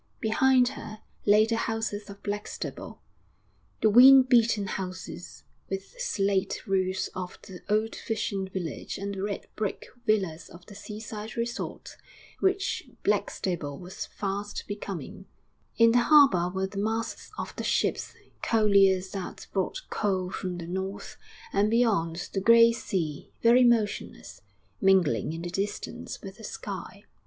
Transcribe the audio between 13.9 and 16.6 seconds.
fast becoming; in the harbour